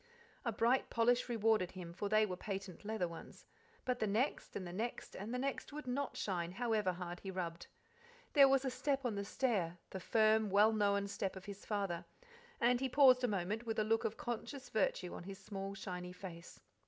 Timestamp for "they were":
2.09-2.35